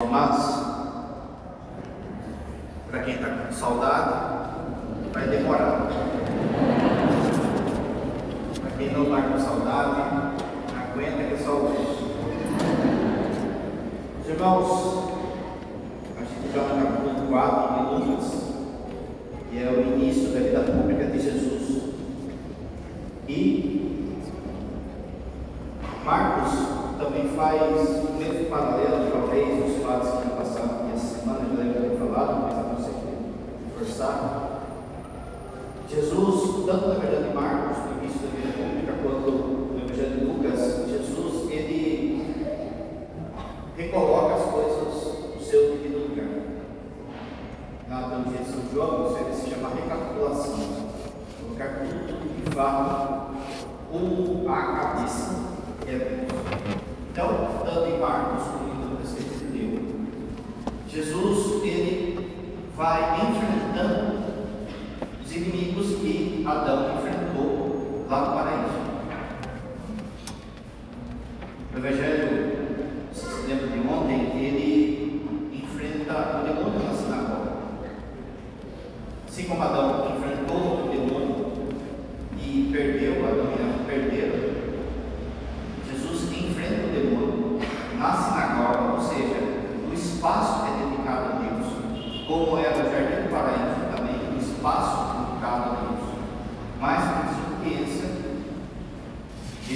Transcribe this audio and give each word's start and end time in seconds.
Mas, 0.00 0.62
para 2.88 3.02
quem 3.02 3.14
está 3.14 3.30
com 3.30 3.52
saudade, 3.52 4.14
vai 5.12 5.26
demorar. 5.26 5.88
Para 8.60 8.70
quem 8.78 8.92
não 8.92 9.02
está 9.02 9.22
com 9.22 9.38
saudade, 9.40 10.36
aguenta 10.72 11.24
que 11.24 11.34
é 11.34 11.38
só 11.44 11.50
hoje. 11.50 12.14
Os 14.20 14.28
irmãos, 14.28 15.10
a 16.16 16.20
gente 16.20 16.54
já 16.54 16.62
no 16.62 16.86
capítulo 16.86 17.28
4 17.28 17.74
de 17.74 17.94
Lucas, 17.94 18.26
que 19.50 19.60
é 19.60 19.68
o 19.68 19.80
início 19.80 20.28
da 20.28 20.38
vida 20.38 20.60
pública 20.60 21.06
de 21.06 21.20
Jesus. 21.20 21.82
E 23.26 24.14
Marcos 26.04 26.67
também 27.08 27.28
faz 27.28 27.62
um 27.62 28.18
mesmo 28.18 28.50
paralelo, 28.50 29.10
talvez, 29.10 29.64
dos 29.64 29.82
fatos 29.82 30.10
que 30.22 30.30
passaram 30.30 30.84
minha 30.84 30.98
semana, 30.98 31.40
já 31.56 31.62
deve 31.62 31.88
ter 31.88 31.96
falado, 31.96 32.42
mas 32.42 32.58
eu 32.58 32.64
não 32.64 32.84
sei 32.84 32.94
forçar. 33.78 34.60
Jesus, 35.88 36.66
tanto 36.66 36.88
na 36.88 36.94
verdade 36.94 37.28
de 37.28 37.34
Marcos, 37.34 37.87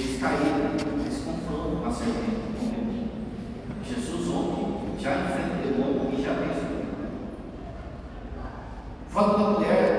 eles 0.03 0.19
caíram 0.19 0.73
eles 0.99 1.23
confrontam 1.23 1.87
a 1.87 1.91
serpente 1.91 2.41
no 2.59 2.65
momento. 2.65 3.09
Jesus 3.87 4.29
ontem 4.29 4.99
já 4.99 5.15
enfrentou 5.15 5.55
o 5.55 5.93
demônio 5.93 6.19
e 6.19 6.21
já 6.21 6.33
venceu. 6.33 6.83
Fala 9.09 9.33
a 9.33 9.51
mulher 9.51 9.92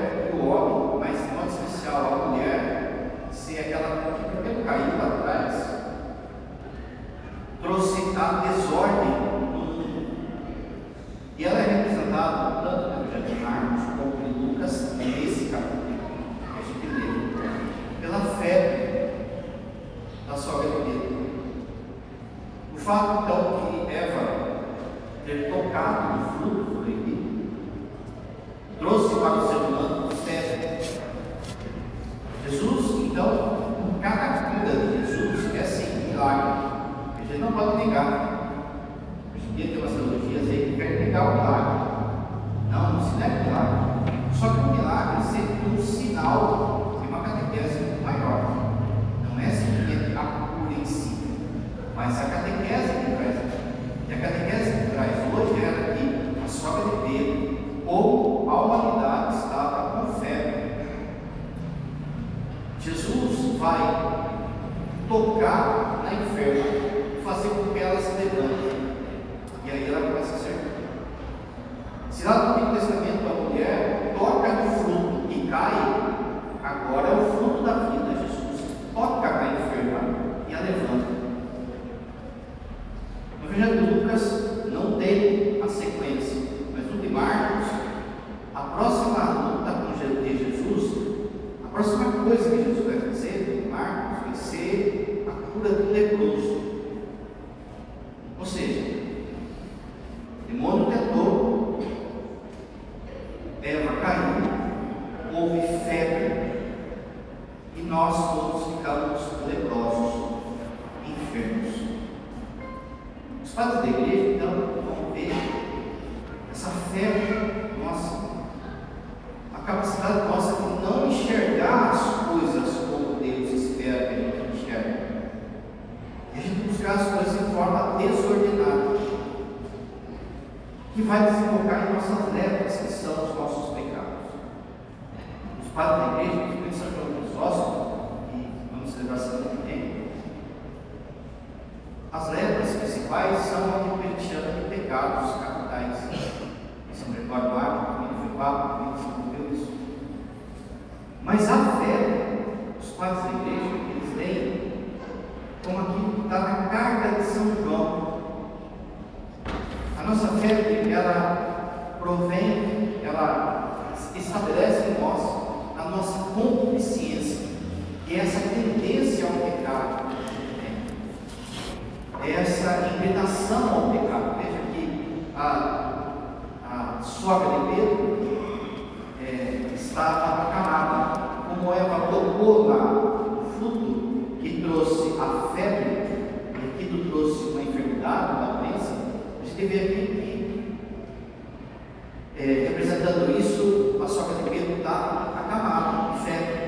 é, 192.37 192.67
representando 192.69 193.39
isso, 193.39 193.99
a 194.03 194.07
sua 194.07 194.25
categoria 194.25 194.61
não 194.67 194.77
está 194.77 195.33
acabada, 195.37 196.19
de. 196.19 196.64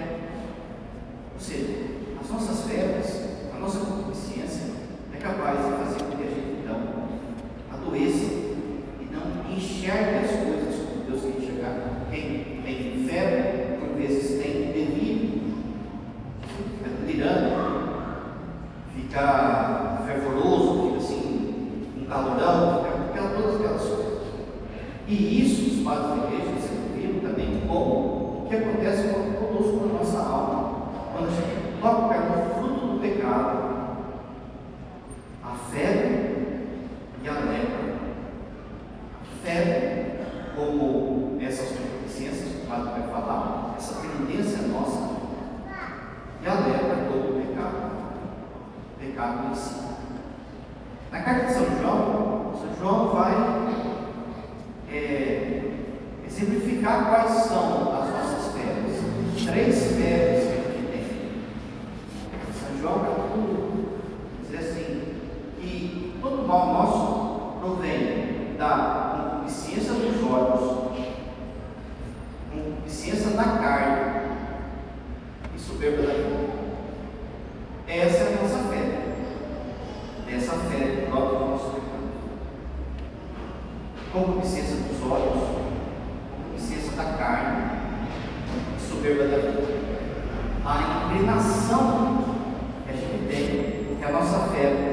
a 94.07 94.11
nossa 94.11 94.39
fé. 94.53 94.86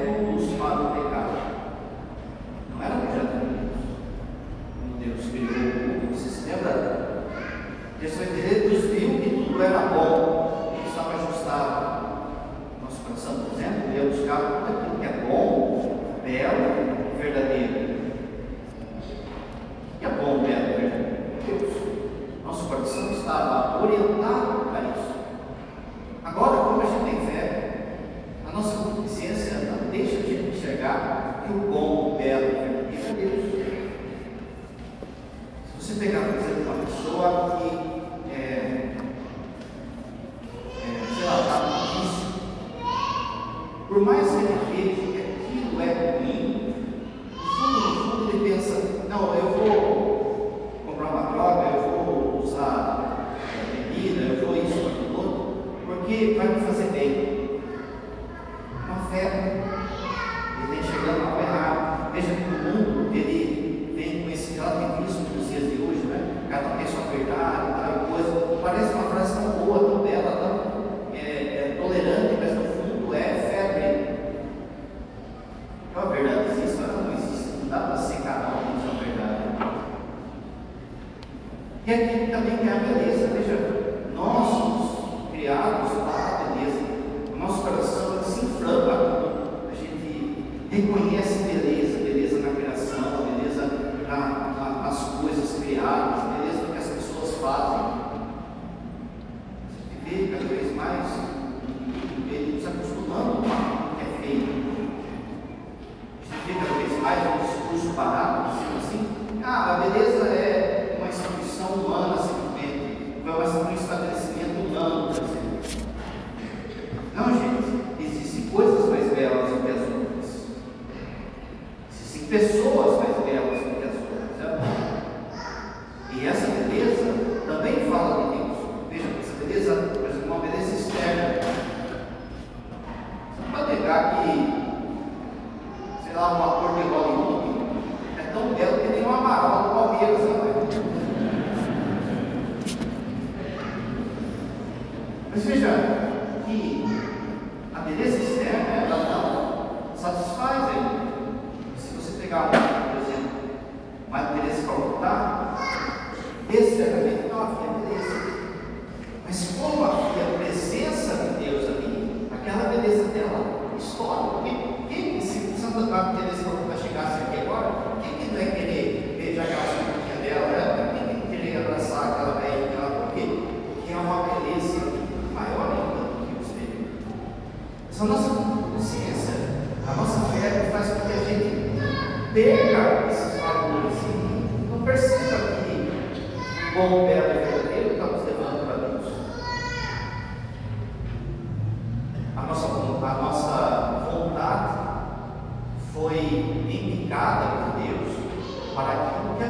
Para 198.75 198.91
aquilo 198.91 199.35
que 199.37 199.43
é 199.43 199.49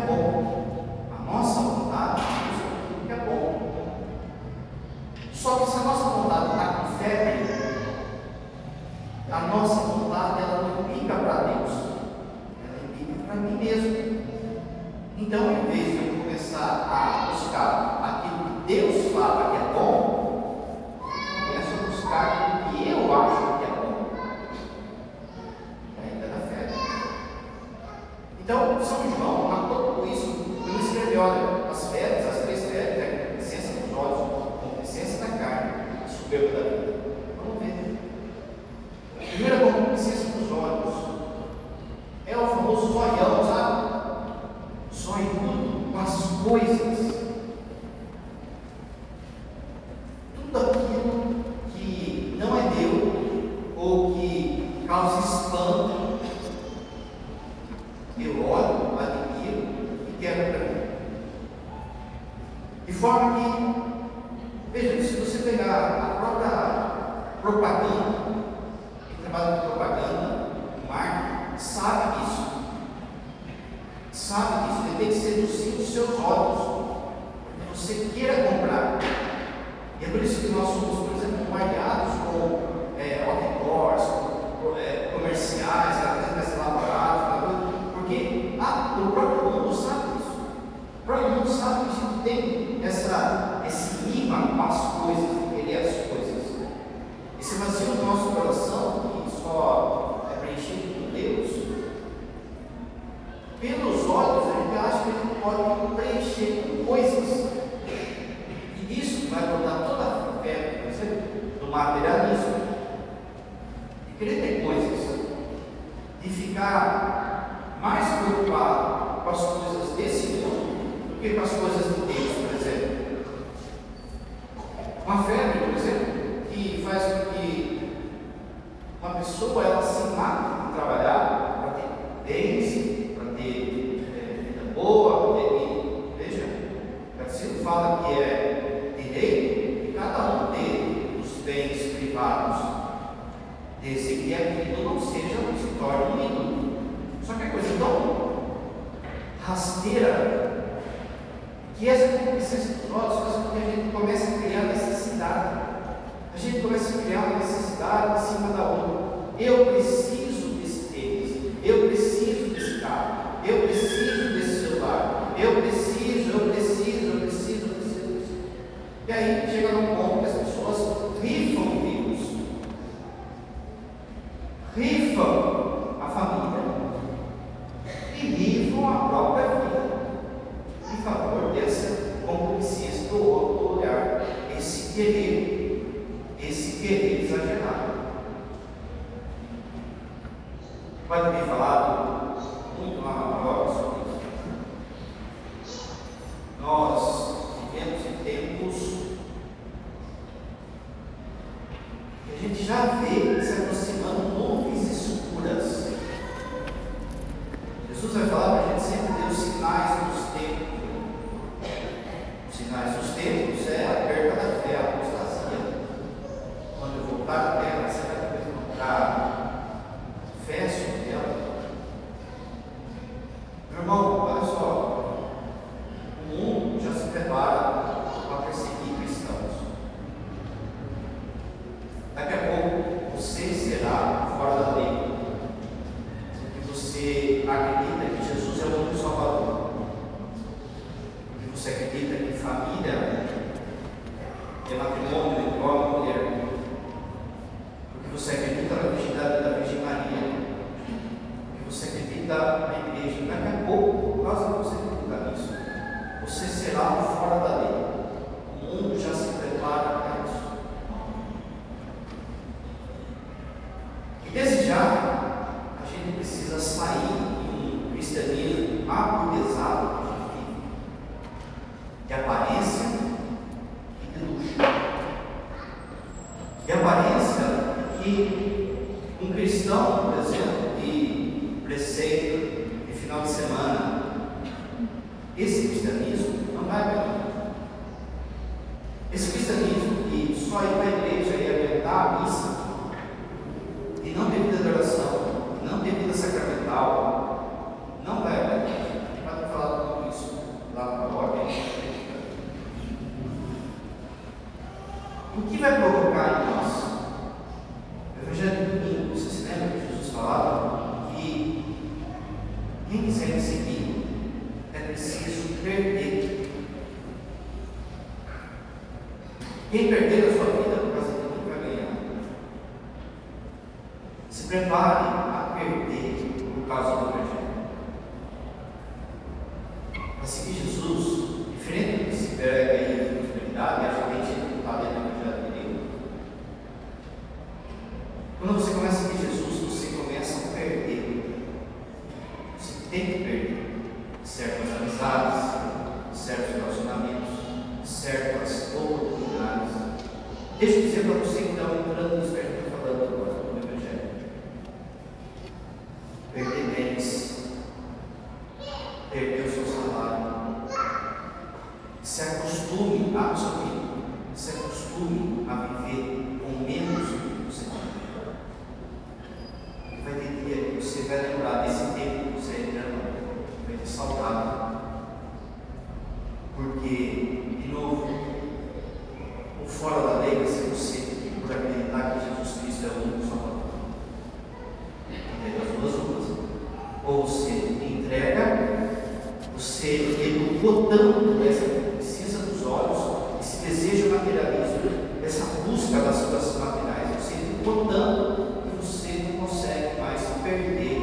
tanto 397.87 398.61
que 398.63 398.85
você 398.85 399.23
não 399.23 399.45
consegue 399.45 399.99
mais 399.99 400.21
perder 400.43 400.99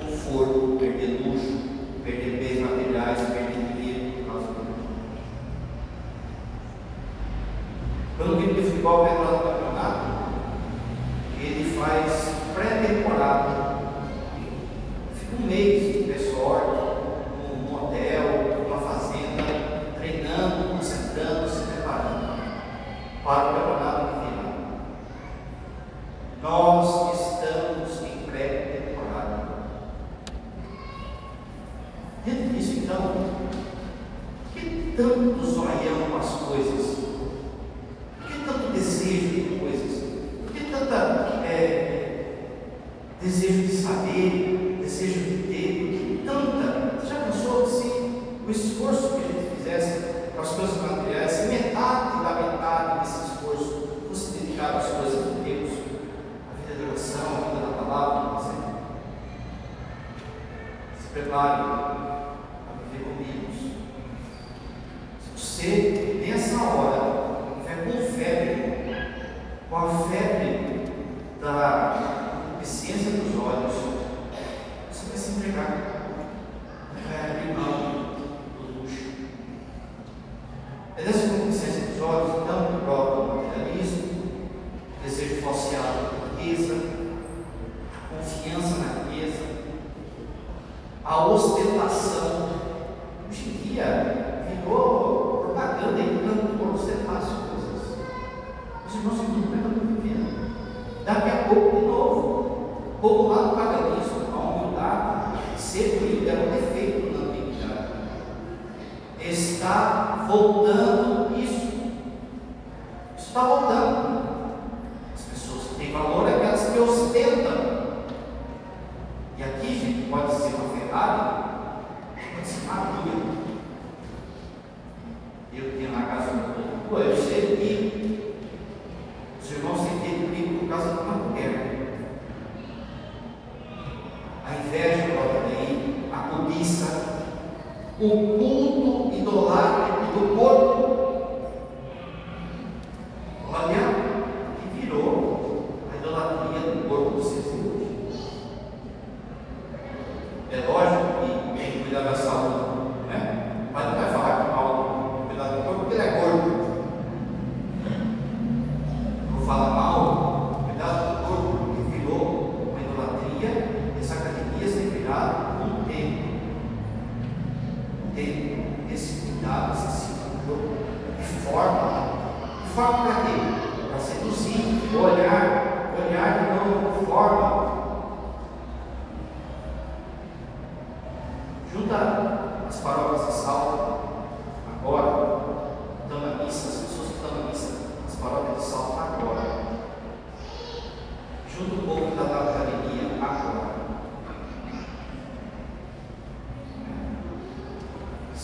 conforto, 0.00 0.76
perder 0.78 1.20
luxo, 1.24 1.58
perder 2.04 2.38
bens 2.38 2.60
materiais, 2.60 3.18
perder 3.18 3.74
dinheiro 3.74 4.12
por 4.16 4.32
causa 4.32 4.46
do 4.48 4.64
mundo. 4.64 4.82
Pelo 8.18 8.36
que 8.36 8.60
o 8.60 8.64
futebol 8.64 9.04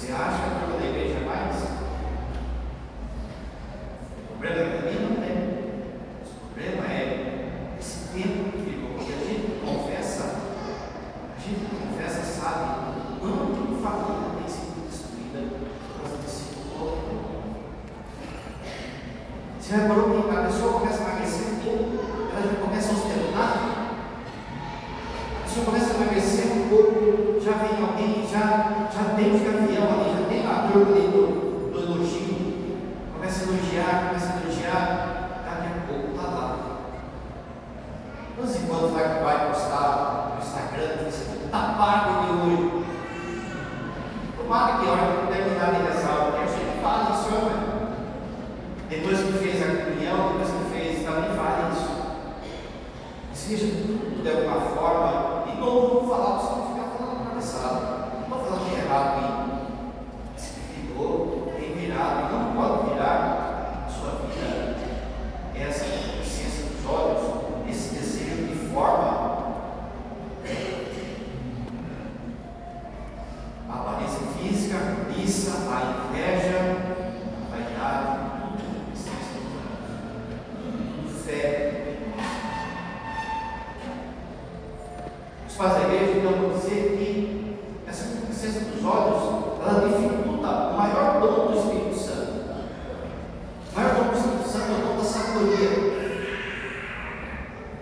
Você 0.00 0.12
acha? 0.12 0.67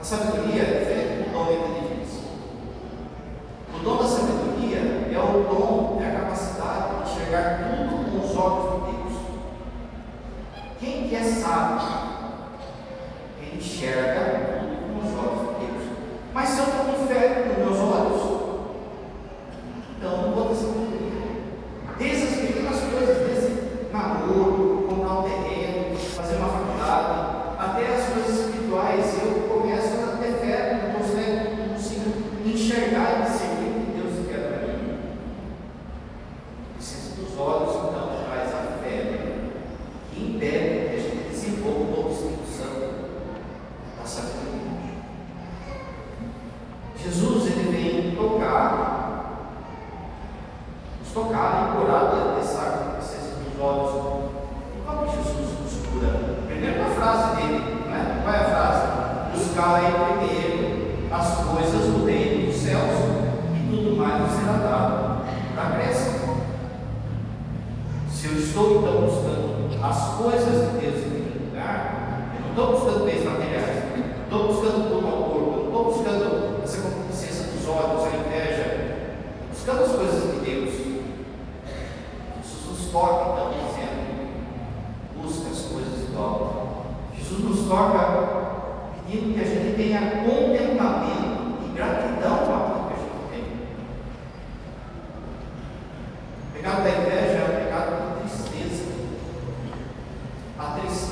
Sabedoria 0.07 0.63
é 0.63 0.79
diferente 0.79 1.25
do 1.25 1.33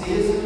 is 0.06 0.43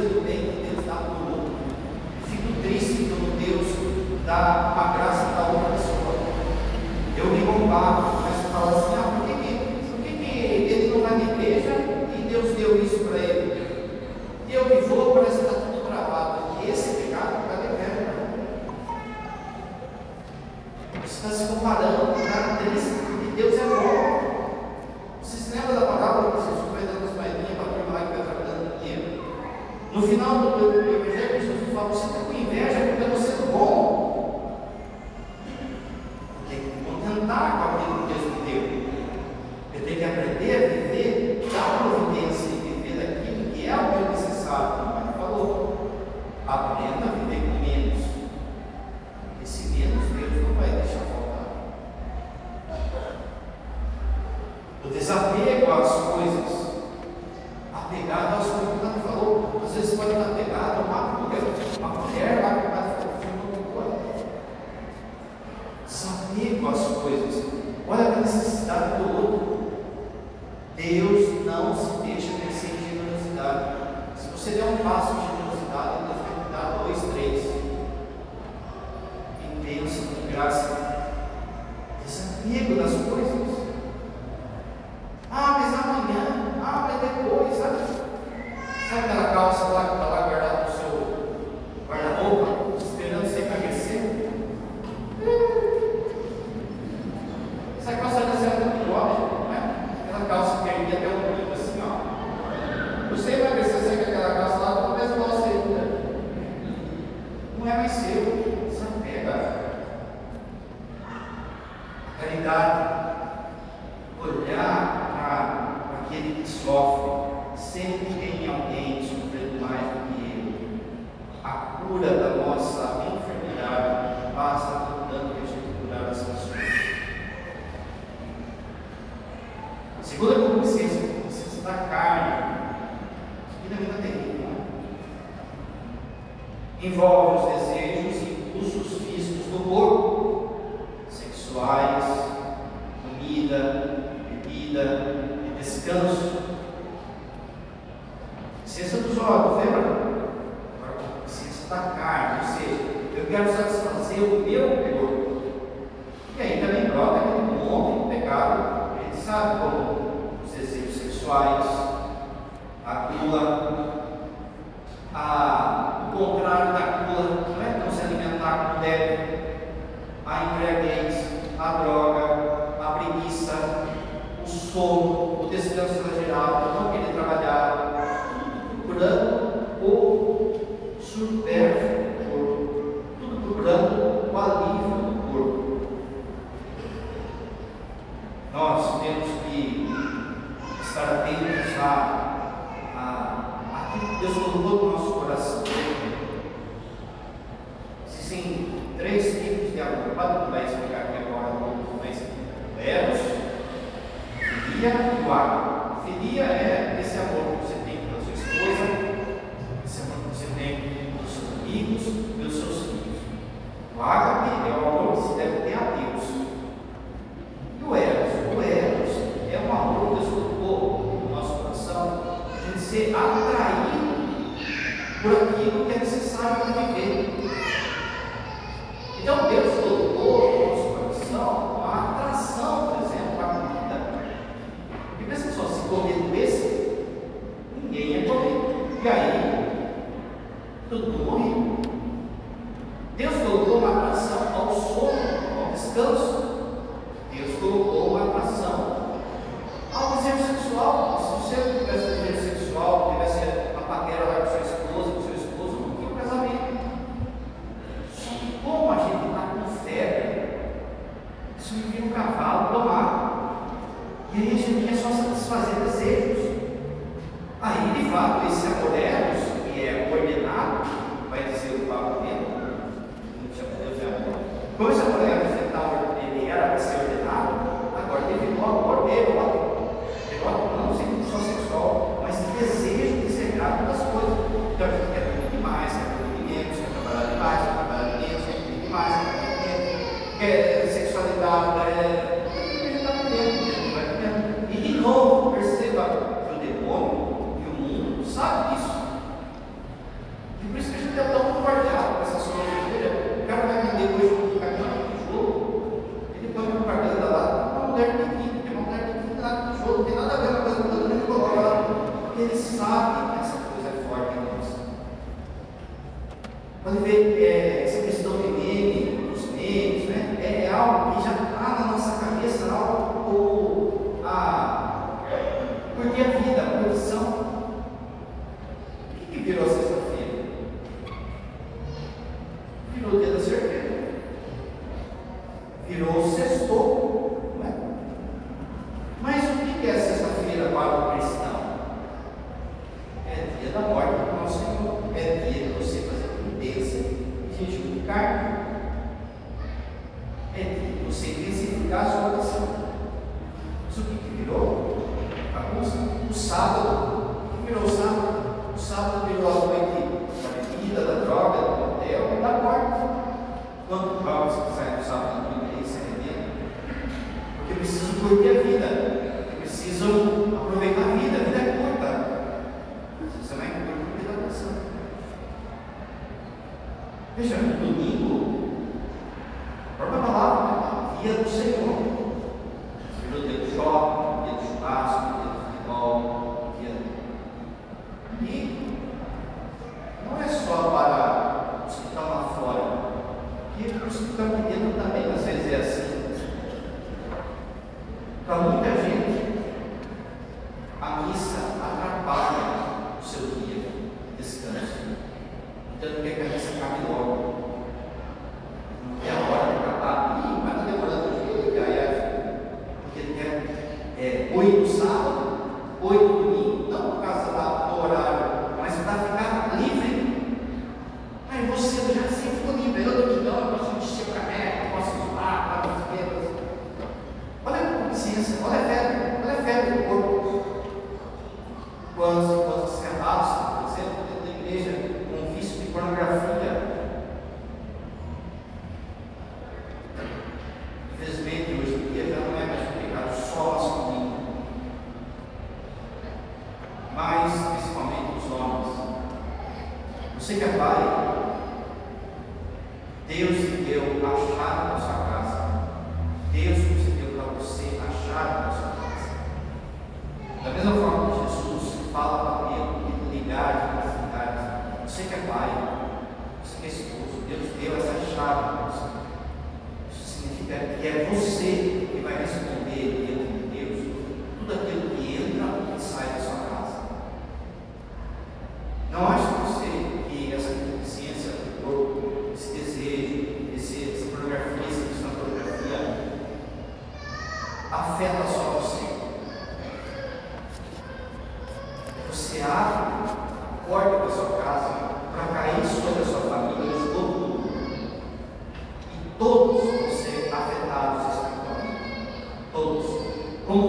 Para 398.48 398.62
muita 398.62 398.88
gente, 398.92 398.97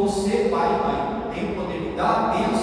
você, 0.10 0.50
pai 0.50 0.70
e 0.74 0.88
mãe, 0.88 1.34
tem 1.34 1.52
o 1.52 1.56
poder 1.56 1.80
de 1.82 1.96
dar 1.96 2.10
a 2.10 2.34
bênção 2.34 2.59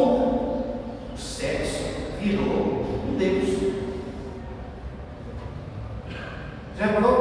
onda. 0.00 0.40
O 1.14 1.18
sexo 1.18 1.84
virou 2.20 2.86
um 3.08 3.16
Deus. 3.18 3.60
Já 6.78 6.86
reparou? 6.86 7.19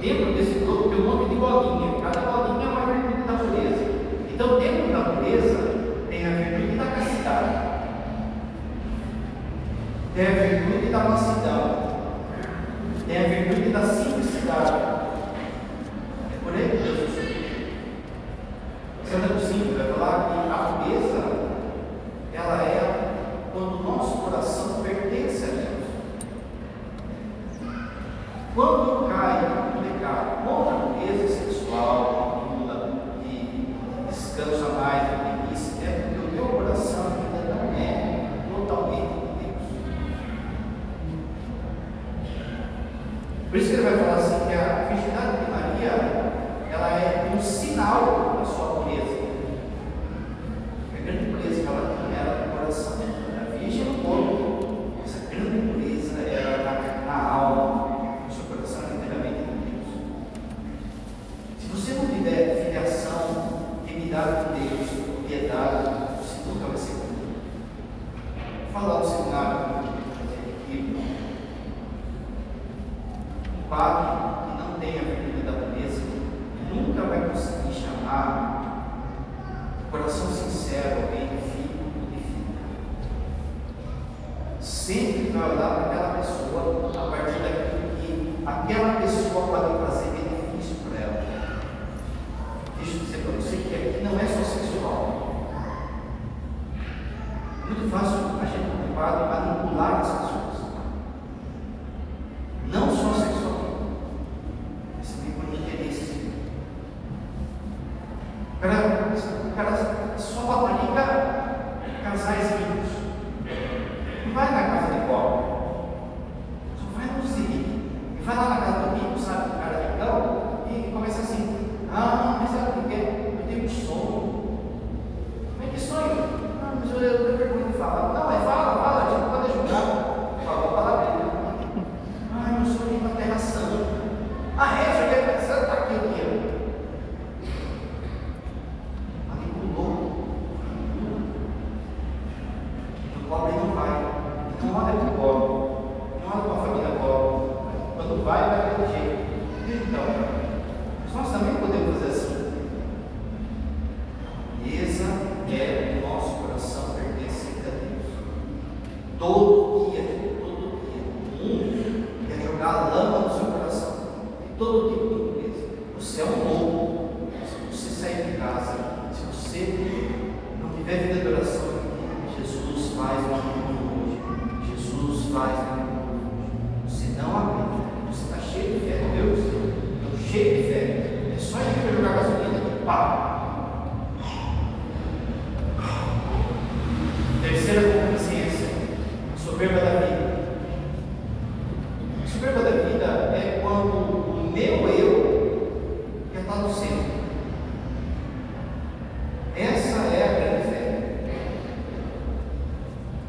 dentro 0.00 0.32
desse 0.32 0.60
grupo 0.60 0.88
tem 0.88 0.98
o 0.98 1.04
nome 1.04 1.28
de 1.28 1.34
bolinha. 1.34 2.00
Cada 2.00 2.20
bolinha 2.20 2.64
é 2.64 2.68
uma 2.68 2.86
virtude 2.86 3.22
da 3.26 3.32
pureza. 3.34 3.84
Então, 4.32 4.60
dentro 4.60 4.92
da 4.92 5.10
pureza, 5.10 5.58
tem 6.08 6.26
a 6.26 6.30
virtude 6.30 6.76
da 6.78 6.84
castidade, 6.86 7.68
tem 10.14 10.26
a 10.26 10.30
virtude 10.30 10.92
da 10.92 10.98
mansidão, 10.98 11.88
tem 13.06 13.18
a 13.18 13.28
virtude 13.28 13.70
da 13.70 13.82
simplicidade. 13.82 14.72
É 16.32 16.44
por 16.44 16.54
aí 16.54 16.70
que 16.70 16.76
Jesus. 16.78 17.18
Santo 19.04 19.40
simples 19.40 19.76
vai 19.76 19.92
falar 19.92 20.28
que 20.28 20.52
a 20.52 20.56
pureza 20.84 21.27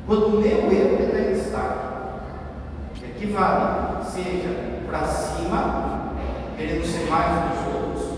Quando 0.10 0.26
o 0.26 0.42
meu 0.42 0.72
eu 0.72 1.06
está 1.06 1.20
em 1.20 1.34
destaque, 1.36 1.86
é 3.04 3.08
que 3.16 3.28
vale, 3.28 4.04
seja 4.04 4.82
para 4.88 5.06
cima, 5.06 6.14
querendo 6.58 6.84
ser 6.84 7.08
mais 7.12 7.52
dos 7.52 7.76
outros, 7.76 8.18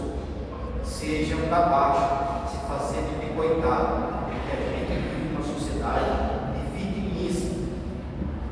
seja 0.86 1.36
para 1.36 1.66
baixo, 1.66 2.50
se 2.50 2.58
fazendo 2.66 3.20
de 3.20 3.34
coitado, 3.36 4.24
porque 4.24 4.56
a 4.56 4.70
gente 4.72 5.02
vive 5.02 5.36
uma 5.36 5.44
sociedade 5.44 6.06
de 6.54 6.78
vitimismo, 6.78 7.68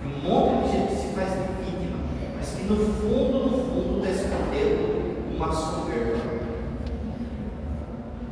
e 0.04 0.08
um 0.08 0.30
monte 0.30 0.66
de 0.66 0.72
gente 0.78 1.02
se 1.02 1.08
faz 1.16 1.30
de 1.32 1.64
vítima, 1.64 1.98
mas 2.36 2.50
que 2.50 2.64
no 2.64 2.76
fundo, 2.76 3.52
no 3.52 3.58
fundo, 3.58 4.06
está 4.06 4.22
escondendo 4.22 5.38
uma 5.38 5.54
soberba. 5.54 6.20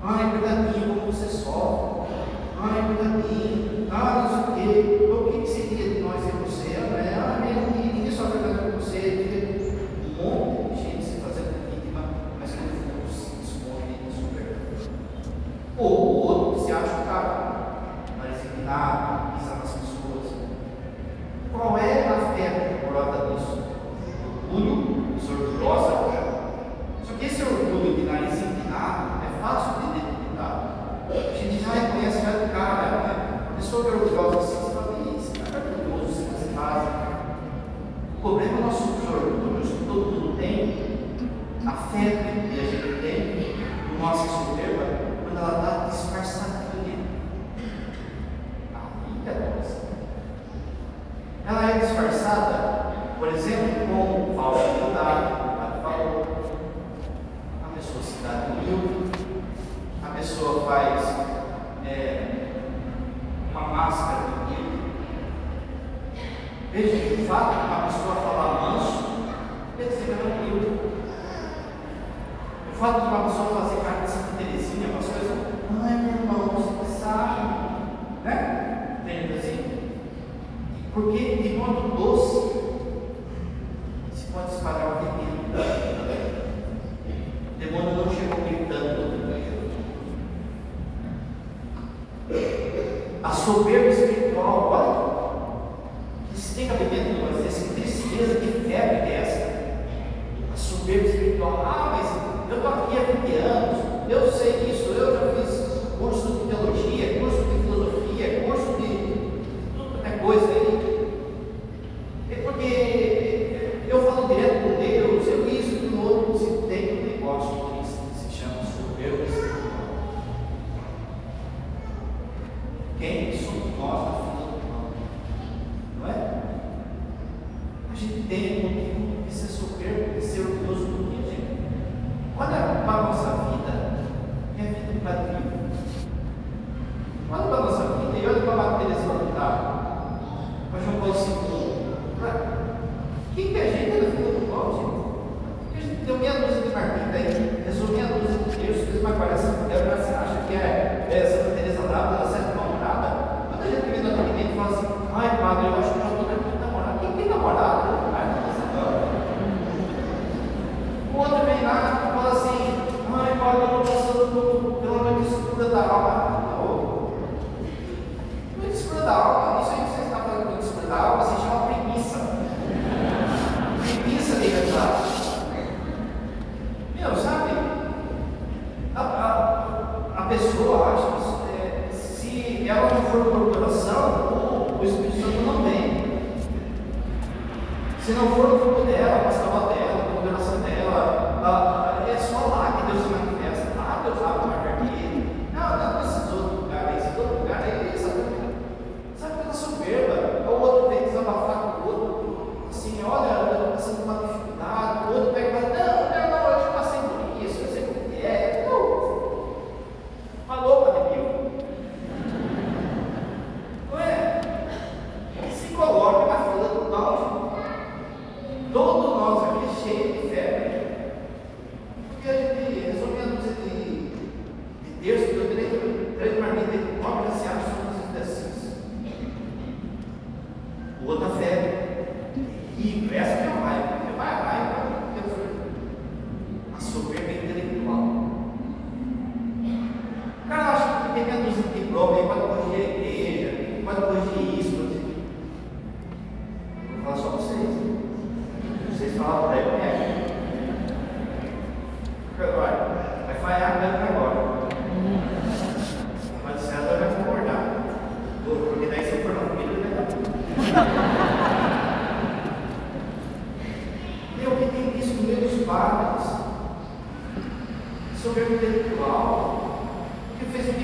Ai, 0.04 0.32
cuidadinho, 0.32 1.00
como 1.00 1.14
você 1.14 1.28
sofre. 1.28 2.14
Ai, 2.62 2.88
cuidadinho. 2.88 3.88
Ah, 3.90 4.28
Ai, 4.30 4.37
O 72.78 72.80
fato 72.80 73.02
de 73.02 73.08
uma 73.08 73.24
pessoa 73.24 73.60
fazer 73.60 73.82
carne 73.82 74.06
de 74.06 74.12
Santa 74.12 74.38
Teresinha, 74.38 74.90
uma 74.90 75.02
coisa. 75.02 75.48
ai 75.82 75.98
meu 75.98 76.14
irmão, 76.14 76.48
você 76.54 76.94
é 76.94 77.00
sabe, 77.00 77.42
né? 78.24 78.98
Entende 79.02 79.34
assim? 79.34 79.80
Porque 80.94 81.38
de 81.38 81.58
modo 81.58 81.96
doce, 81.98 82.37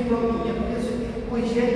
economia, 0.05 0.53
porque 0.53 0.75
hoje 1.31 1.72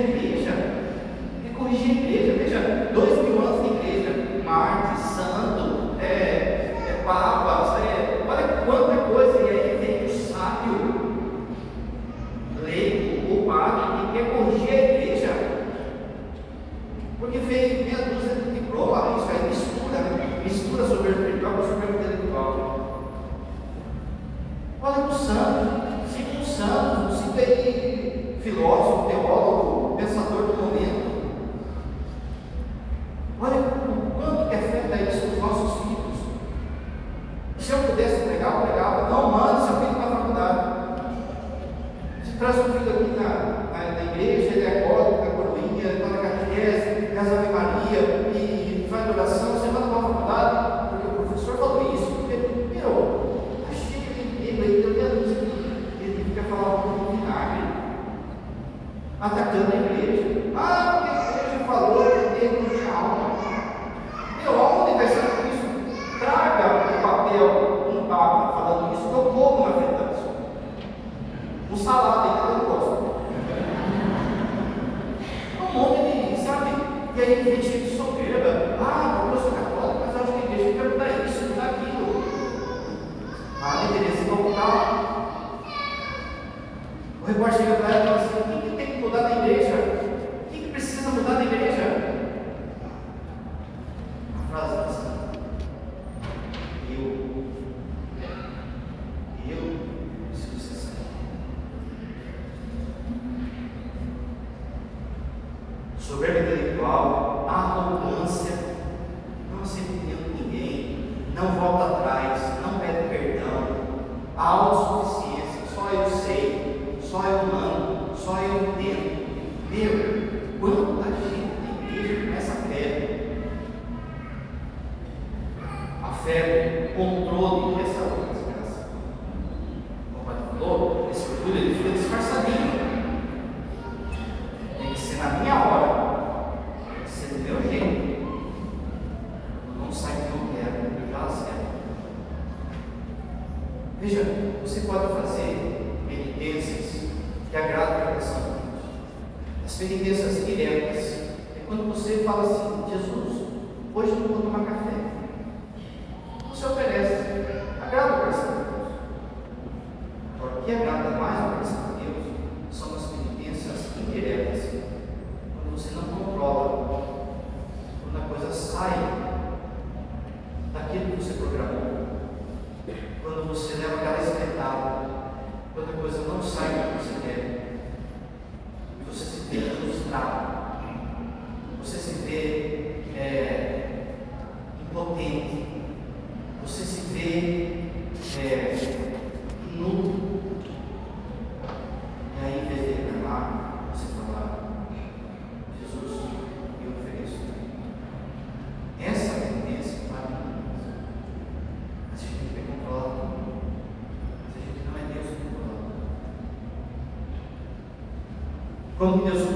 Como 208.98 209.22
Deus 209.22 209.47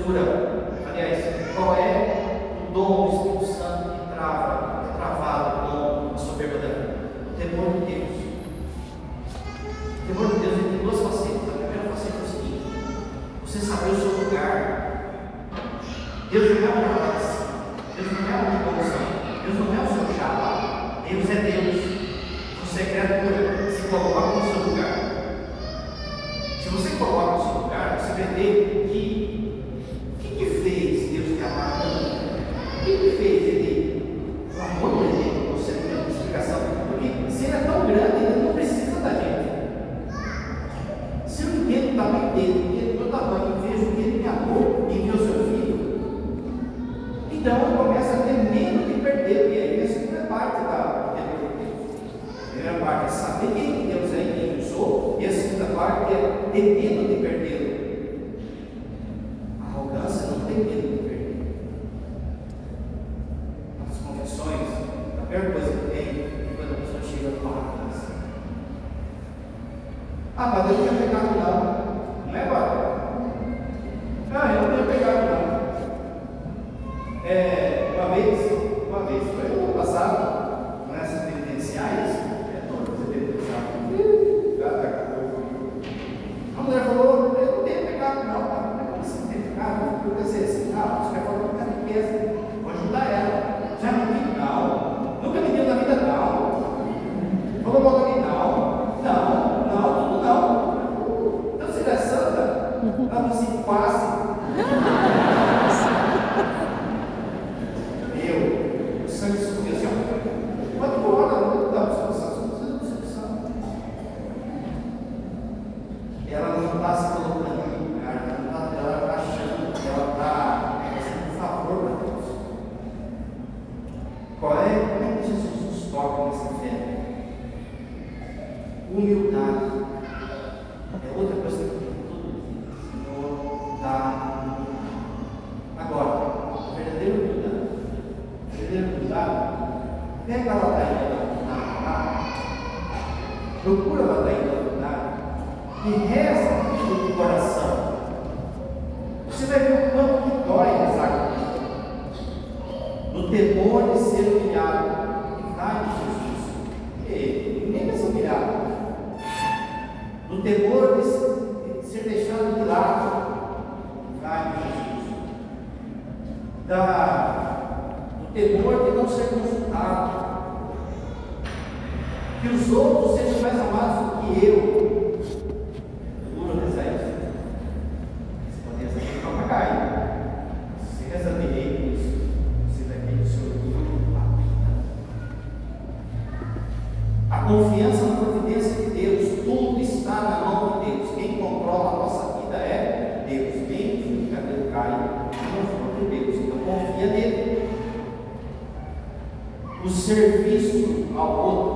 serviço 200.02 201.06
ao 201.16 201.38
outro 201.38 201.71